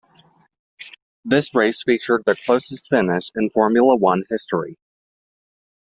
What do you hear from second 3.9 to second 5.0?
One history.